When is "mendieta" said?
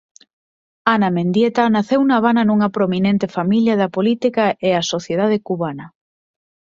1.15-1.63